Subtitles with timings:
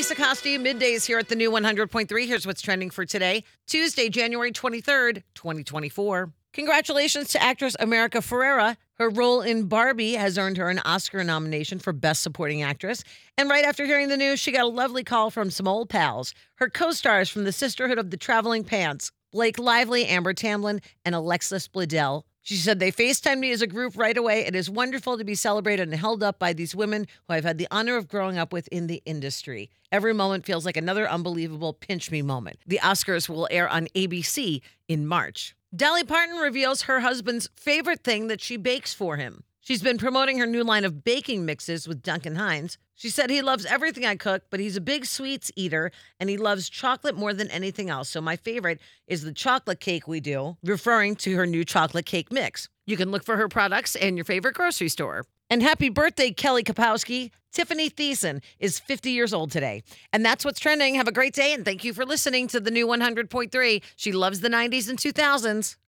[0.00, 2.26] Lisa Costi, middays here at the new 100.3.
[2.26, 6.32] Here's what's trending for today, Tuesday, January 23rd, 2024.
[6.54, 8.78] Congratulations to actress America Ferrera.
[8.94, 13.04] Her role in Barbie has earned her an Oscar nomination for Best Supporting Actress.
[13.36, 16.32] And right after hearing the news, she got a lovely call from some old pals,
[16.54, 21.14] her co stars from the Sisterhood of the Traveling Pants, Blake Lively, Amber Tamblyn, and
[21.14, 22.24] Alexis Bledel.
[22.42, 24.46] She said they FaceTimed me as a group right away.
[24.46, 27.58] It is wonderful to be celebrated and held up by these women who I've had
[27.58, 29.70] the honor of growing up with in the industry.
[29.92, 32.58] Every moment feels like another unbelievable pinch me moment.
[32.66, 35.54] The Oscars will air on ABC in March.
[35.74, 39.44] Dolly Parton reveals her husband's favorite thing that she bakes for him.
[39.60, 42.78] She's been promoting her new line of baking mixes with Duncan Hines.
[43.00, 45.90] She said he loves everything I cook, but he's a big sweets eater
[46.20, 48.10] and he loves chocolate more than anything else.
[48.10, 52.30] So my favorite is the chocolate cake we do, referring to her new chocolate cake
[52.30, 52.68] mix.
[52.84, 55.24] You can look for her products in your favorite grocery store.
[55.48, 57.30] And happy birthday, Kelly Kapowski.
[57.54, 59.82] Tiffani Thiessen is 50 years old today.
[60.12, 60.96] And that's what's trending.
[60.96, 63.82] Have a great day and thank you for listening to the new 100.3.
[63.96, 65.76] She loves the 90s and 2000s.